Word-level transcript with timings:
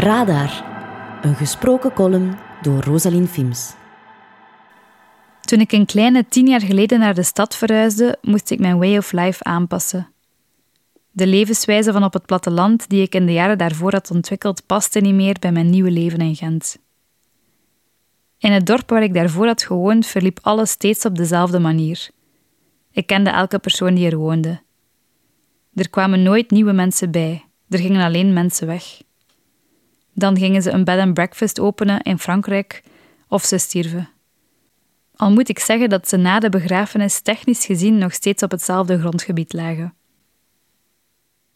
Radar, 0.00 0.64
een 1.22 1.34
gesproken 1.34 1.92
column 1.92 2.36
door 2.62 2.82
Rosalien 2.82 3.28
Fims. 3.28 3.74
Toen 5.40 5.60
ik 5.60 5.72
een 5.72 5.86
kleine 5.86 6.26
tien 6.28 6.46
jaar 6.46 6.60
geleden 6.60 6.98
naar 6.98 7.14
de 7.14 7.22
stad 7.22 7.56
verhuisde, 7.56 8.18
moest 8.22 8.50
ik 8.50 8.58
mijn 8.58 8.78
way 8.78 8.96
of 8.96 9.12
life 9.12 9.44
aanpassen. 9.44 10.12
De 11.10 11.26
levenswijze 11.26 11.92
van 11.92 12.04
op 12.04 12.12
het 12.12 12.26
platteland 12.26 12.88
die 12.88 13.02
ik 13.02 13.14
in 13.14 13.26
de 13.26 13.32
jaren 13.32 13.58
daarvoor 13.58 13.92
had 13.92 14.10
ontwikkeld, 14.10 14.66
paste 14.66 15.00
niet 15.00 15.14
meer 15.14 15.36
bij 15.40 15.52
mijn 15.52 15.70
nieuwe 15.70 15.90
leven 15.90 16.20
in 16.20 16.36
Gent. 16.36 16.78
In 18.38 18.52
het 18.52 18.66
dorp 18.66 18.90
waar 18.90 19.02
ik 19.02 19.14
daarvoor 19.14 19.46
had 19.46 19.62
gewoond, 19.62 20.06
verliep 20.06 20.38
alles 20.42 20.70
steeds 20.70 21.04
op 21.04 21.16
dezelfde 21.16 21.58
manier. 21.58 22.08
Ik 22.92 23.06
kende 23.06 23.30
elke 23.30 23.58
persoon 23.58 23.94
die 23.94 24.10
er 24.10 24.16
woonde. 24.16 24.60
Er 25.74 25.90
kwamen 25.90 26.22
nooit 26.22 26.50
nieuwe 26.50 26.72
mensen 26.72 27.10
bij, 27.10 27.44
er 27.68 27.78
gingen 27.78 28.04
alleen 28.04 28.32
mensen 28.32 28.66
weg. 28.66 29.06
Dan 30.18 30.36
gingen 30.36 30.62
ze 30.62 30.70
een 30.70 30.84
bed 30.84 30.98
and 30.98 31.14
breakfast 31.14 31.60
openen 31.60 32.02
in 32.02 32.18
Frankrijk 32.18 32.82
of 33.28 33.44
ze 33.44 33.58
stierven. 33.58 34.08
Al 35.16 35.30
moet 35.30 35.48
ik 35.48 35.58
zeggen 35.58 35.88
dat 35.88 36.08
ze 36.08 36.16
na 36.16 36.38
de 36.38 36.48
begrafenis 36.48 37.20
technisch 37.20 37.66
gezien 37.66 37.98
nog 37.98 38.12
steeds 38.12 38.42
op 38.42 38.50
hetzelfde 38.50 38.98
grondgebied 38.98 39.52
lagen. 39.52 39.94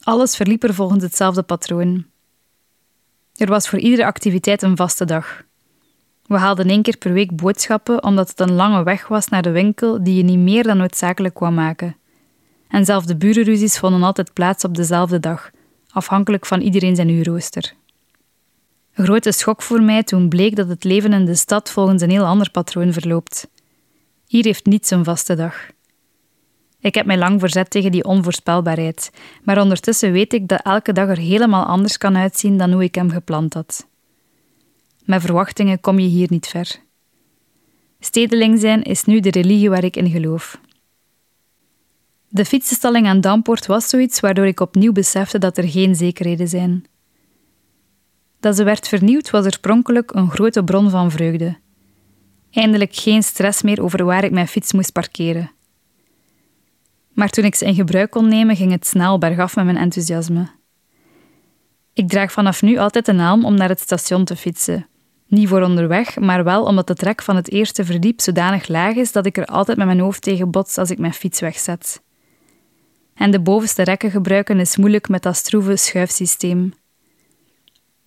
Alles 0.03 0.37
verliep 0.37 0.63
er 0.63 0.75
volgens 0.75 1.03
hetzelfde 1.03 1.43
patroon. 1.43 2.07
Er 3.37 3.47
was 3.49 3.69
voor 3.69 3.79
iedere 3.79 4.05
activiteit 4.05 4.63
een 4.63 4.77
vaste 4.77 5.05
dag. 5.05 5.43
We 6.27 6.37
haalden 6.37 6.69
één 6.69 6.83
keer 6.83 6.97
per 6.97 7.13
week 7.13 7.37
boodschappen 7.37 8.03
omdat 8.03 8.29
het 8.29 8.41
een 8.41 8.53
lange 8.53 8.83
weg 8.83 9.09
was 9.09 9.29
naar 9.29 9.43
de 9.43 9.51
winkel 9.51 10.05
die 10.05 10.17
je 10.17 10.23
niet 10.23 10.39
meer 10.39 10.63
dan 10.63 10.77
noodzakelijk 10.77 11.35
kwam 11.35 11.55
maken. 11.55 11.97
En 12.69 12.85
zelfs 12.85 13.07
de 13.07 13.17
burenruzies 13.17 13.79
vonden 13.79 14.03
altijd 14.03 14.33
plaats 14.33 14.65
op 14.65 14.75
dezelfde 14.77 15.21
dag, 15.21 15.51
afhankelijk 15.91 16.47
van 16.47 16.61
iedereen 16.61 16.97
zijn 16.97 17.09
uurrooster. 17.09 17.81
Een 18.95 19.05
grote 19.05 19.33
schok 19.33 19.63
voor 19.63 19.83
mij 19.83 20.03
toen 20.03 20.29
bleek 20.29 20.57
dat 20.57 20.69
het 20.69 20.85
leven 20.85 21.13
in 21.13 21.25
de 21.25 21.35
stad 21.35 21.71
volgens 21.71 22.03
een 22.03 22.11
heel 22.11 22.25
ander 22.25 22.51
patroon 22.51 22.93
verloopt. 22.93 23.49
Hier 24.27 24.45
heeft 24.45 24.67
niets 24.67 24.91
een 24.91 25.05
vaste 25.05 25.35
dag. 25.35 25.71
Ik 26.81 26.95
heb 26.95 27.07
mij 27.07 27.19
lang 27.19 27.41
verzet 27.41 27.71
tegen 27.71 27.93
die 27.93 28.05
onvoorspelbaarheid, 28.05 29.11
maar 29.43 29.61
ondertussen 29.61 30.13
weet 30.13 30.33
ik 30.33 30.49
dat 30.49 30.63
elke 30.63 30.93
dag 30.93 31.09
er 31.09 31.19
helemaal 31.19 31.65
anders 31.65 31.99
kan 31.99 32.17
uitzien 32.17 32.59
dan 32.59 32.73
hoe 32.73 32.83
ik 32.83 32.95
hem 32.95 33.11
gepland 33.11 33.55
had. 33.55 33.87
Met 35.05 35.21
verwachtingen 35.21 35.81
kom 35.81 35.99
je 35.99 36.09
hier 36.09 36.27
niet 36.31 36.47
ver. 36.47 36.77
Stedeling 38.01 38.61
zijn 38.61 38.83
is 38.83 39.05
nu 39.05 39.21
de 39.21 39.31
religie 39.31 39.71
waar 39.71 39.85
ik 39.85 39.97
in 39.97 40.11
geloof. 40.11 40.61
De 42.29 42.45
fietsenstalling 42.45 43.07
aan 43.07 43.21
Dampoort 43.21 43.67
was 43.67 43.89
zoiets 43.89 44.21
waardoor 44.21 44.47
ik 44.47 44.61
opnieuw 44.61 44.93
besefte 44.93 45.39
dat 45.39 45.59
er 45.59 45.69
geen 45.69 45.95
zekerheden 45.95 46.49
zijn. 46.49 46.85
Dat 48.43 48.57
ze 48.57 48.65
werd 48.65 48.89
vernieuwd 48.89 49.31
was 49.31 49.45
oorspronkelijk 49.45 50.15
een 50.15 50.31
grote 50.31 50.65
bron 50.65 50.91
van 50.91 51.11
vreugde. 51.11 51.57
Eindelijk 52.51 52.95
geen 52.95 53.23
stress 53.23 53.63
meer 53.63 53.83
over 53.83 54.05
waar 54.05 54.25
ik 54.25 54.31
mijn 54.31 54.49
fiets 54.49 54.73
moest 54.73 54.93
parkeren. 54.93 55.51
Maar 57.13 57.31
toen 57.31 57.45
ik 57.45 57.55
ze 57.55 57.65
in 57.65 57.75
gebruik 57.75 58.11
kon 58.11 58.29
nemen, 58.29 58.57
ging 58.57 58.71
het 58.71 58.87
snel 58.87 59.19
bergaf 59.19 59.57
met 59.57 59.65
mijn 59.65 59.77
enthousiasme. 59.77 60.49
Ik 61.93 62.09
draag 62.09 62.33
vanaf 62.33 62.63
nu 62.63 62.77
altijd 62.79 63.09
een 63.09 63.19
helm 63.19 63.45
om 63.45 63.55
naar 63.55 63.69
het 63.69 63.81
station 63.81 64.25
te 64.25 64.37
fietsen. 64.37 64.87
Niet 65.27 65.49
voor 65.49 65.63
onderweg, 65.63 66.19
maar 66.19 66.45
wel 66.45 66.65
omdat 66.65 66.87
de 66.87 66.95
trek 66.95 67.23
van 67.23 67.37
het 67.37 67.51
eerste 67.51 67.85
verdiep 67.85 68.21
zodanig 68.21 68.69
laag 68.69 68.95
is 68.95 69.13
dat 69.13 69.27
ik 69.27 69.37
er 69.37 69.47
altijd 69.47 69.77
met 69.77 69.87
mijn 69.87 70.01
hoofd 70.01 70.23
tegen 70.23 70.51
bots 70.51 70.79
als 70.79 70.91
ik 70.91 70.99
mijn 70.99 71.15
fiets 71.15 71.41
wegzet. 71.41 72.03
En 73.15 73.31
de 73.31 73.41
bovenste 73.41 73.83
rekken 73.83 74.11
gebruiken 74.11 74.61
is 74.61 74.77
moeilijk 74.77 75.09
met 75.09 75.23
dat 75.23 75.37
stroeve 75.37 75.77
schuifsysteem. 75.77 76.73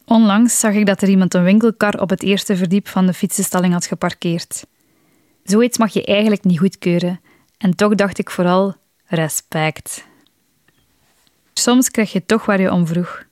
Onlangs 0.05 0.59
zag 0.59 0.73
ik 0.73 0.85
dat 0.85 1.01
er 1.01 1.09
iemand 1.09 1.33
een 1.33 1.43
winkelkar 1.43 2.01
op 2.01 2.09
het 2.09 2.23
eerste 2.23 2.55
verdiep 2.55 2.87
van 2.87 3.05
de 3.05 3.13
fietsenstalling 3.13 3.73
had 3.73 3.85
geparkeerd. 3.85 4.65
Zoiets 5.43 5.77
mag 5.77 5.93
je 5.93 6.05
eigenlijk 6.05 6.43
niet 6.43 6.59
goedkeuren, 6.59 7.19
en 7.57 7.75
toch 7.75 7.95
dacht 7.95 8.17
ik 8.17 8.29
vooral 8.29 8.75
respect. 9.05 10.05
Soms 11.53 11.91
krijg 11.91 12.11
je 12.11 12.25
toch 12.25 12.45
waar 12.45 12.61
je 12.61 12.71
om 12.71 12.87
vroeg. 12.87 13.23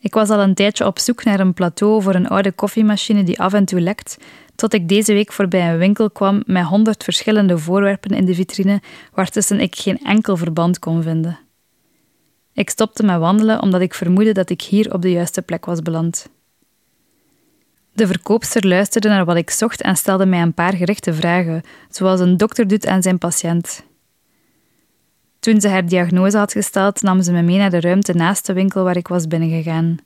Ik 0.00 0.14
was 0.14 0.30
al 0.30 0.40
een 0.40 0.54
tijdje 0.54 0.86
op 0.86 0.98
zoek 0.98 1.24
naar 1.24 1.40
een 1.40 1.54
plateau 1.54 2.02
voor 2.02 2.14
een 2.14 2.28
oude 2.28 2.52
koffiemachine 2.52 3.22
die 3.22 3.40
af 3.40 3.52
en 3.52 3.64
toe 3.64 3.80
lekt, 3.80 4.16
tot 4.54 4.74
ik 4.74 4.88
deze 4.88 5.12
week 5.12 5.32
voorbij 5.32 5.72
een 5.72 5.78
winkel 5.78 6.10
kwam 6.10 6.42
met 6.46 6.64
honderd 6.64 7.04
verschillende 7.04 7.58
voorwerpen 7.58 8.10
in 8.10 8.24
de 8.24 8.34
vitrine 8.34 8.82
waartussen 9.12 9.60
ik 9.60 9.76
geen 9.76 9.98
enkel 9.98 10.36
verband 10.36 10.78
kon 10.78 11.02
vinden. 11.02 11.43
Ik 12.54 12.70
stopte 12.70 13.02
met 13.02 13.18
wandelen 13.18 13.62
omdat 13.62 13.80
ik 13.80 13.94
vermoedde 13.94 14.32
dat 14.32 14.50
ik 14.50 14.62
hier 14.62 14.92
op 14.92 15.02
de 15.02 15.10
juiste 15.10 15.42
plek 15.42 15.64
was 15.64 15.82
beland. 15.82 16.28
De 17.92 18.06
verkoopster 18.06 18.66
luisterde 18.66 19.08
naar 19.08 19.24
wat 19.24 19.36
ik 19.36 19.50
zocht 19.50 19.82
en 19.82 19.96
stelde 19.96 20.26
mij 20.26 20.40
een 20.42 20.54
paar 20.54 20.74
gerichte 20.74 21.14
vragen, 21.14 21.62
zoals 21.90 22.20
een 22.20 22.36
dokter 22.36 22.66
doet 22.66 22.86
aan 22.86 23.02
zijn 23.02 23.18
patiënt. 23.18 23.84
Toen 25.38 25.60
ze 25.60 25.68
haar 25.68 25.86
diagnose 25.86 26.36
had 26.36 26.52
gesteld, 26.52 27.02
nam 27.02 27.22
ze 27.22 27.32
me 27.32 27.42
mee 27.42 27.58
naar 27.58 27.70
de 27.70 27.80
ruimte 27.80 28.12
naast 28.12 28.46
de 28.46 28.52
winkel 28.52 28.84
waar 28.84 28.96
ik 28.96 29.08
was 29.08 29.26
binnengegaan. 29.26 29.96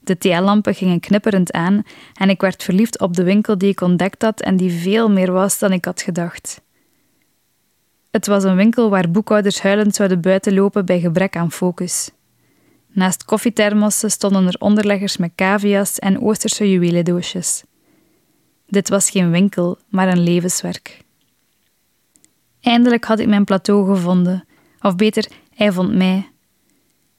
De 0.00 0.18
TL-lampen 0.18 0.74
gingen 0.74 1.00
knipperend 1.00 1.52
aan 1.52 1.82
en 2.14 2.30
ik 2.30 2.40
werd 2.40 2.62
verliefd 2.62 3.00
op 3.00 3.16
de 3.16 3.22
winkel 3.22 3.58
die 3.58 3.70
ik 3.70 3.80
ontdekt 3.80 4.22
had 4.22 4.40
en 4.40 4.56
die 4.56 4.72
veel 4.72 5.10
meer 5.10 5.32
was 5.32 5.58
dan 5.58 5.72
ik 5.72 5.84
had 5.84 6.02
gedacht. 6.02 6.60
Het 8.18 8.26
was 8.26 8.44
een 8.44 8.56
winkel 8.56 8.90
waar 8.90 9.10
boekhouders 9.10 9.60
huilend 9.60 9.94
zouden 9.94 10.20
buitenlopen 10.20 10.84
bij 10.84 11.00
gebrek 11.00 11.36
aan 11.36 11.52
focus. 11.52 12.10
Naast 12.92 13.24
koffiethermossen 13.24 14.10
stonden 14.10 14.46
er 14.46 14.56
onderleggers 14.58 15.16
met 15.16 15.32
cavia's 15.34 15.98
en 15.98 16.22
Oosterse 16.22 16.70
juwelendoosjes. 16.70 17.64
Dit 18.66 18.88
was 18.88 19.10
geen 19.10 19.30
winkel, 19.30 19.78
maar 19.88 20.08
een 20.08 20.22
levenswerk. 20.22 21.04
Eindelijk 22.60 23.04
had 23.04 23.18
ik 23.18 23.28
mijn 23.28 23.44
plateau 23.44 23.94
gevonden, 23.94 24.44
of 24.80 24.96
beter, 24.96 25.28
hij 25.54 25.72
vond 25.72 25.94
mij. 25.94 26.30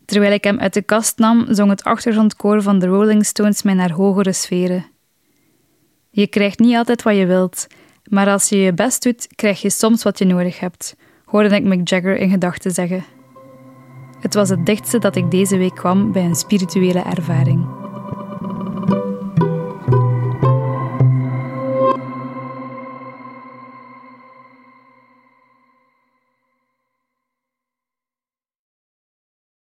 Terwijl 0.05 0.33
ik 0.33 0.43
hem 0.43 0.59
uit 0.59 0.73
de 0.73 0.81
kast 0.81 1.17
nam, 1.17 1.45
zong 1.49 1.69
het 1.69 1.83
achtergrondkoor 1.83 2.61
van 2.61 2.79
de 2.79 2.85
Rolling 2.85 3.25
Stones 3.25 3.61
mij 3.61 3.73
naar 3.73 3.91
hogere 3.91 4.33
sferen. 4.33 4.85
Je 6.09 6.27
krijgt 6.27 6.59
niet 6.59 6.75
altijd 6.75 7.01
wat 7.01 7.15
je 7.15 7.25
wilt, 7.25 7.67
maar 8.09 8.27
als 8.27 8.49
je 8.49 8.57
je 8.57 8.73
best 8.73 9.03
doet, 9.03 9.27
krijg 9.35 9.61
je 9.61 9.69
soms 9.69 10.03
wat 10.03 10.19
je 10.19 10.25
nodig 10.25 10.59
hebt, 10.59 10.95
hoorde 11.25 11.55
ik 11.55 11.63
Mick 11.63 11.89
Jagger 11.89 12.17
in 12.17 12.29
gedachten 12.29 12.71
zeggen. 12.71 13.03
Het 14.19 14.33
was 14.33 14.49
het 14.49 14.65
dichtste 14.65 14.97
dat 14.97 15.15
ik 15.15 15.31
deze 15.31 15.57
week 15.57 15.75
kwam 15.75 16.11
bij 16.11 16.23
een 16.23 16.35
spirituele 16.35 17.01
ervaring. 17.01 17.88